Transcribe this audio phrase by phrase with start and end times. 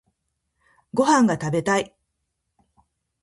[0.95, 1.93] ご飯が食べたい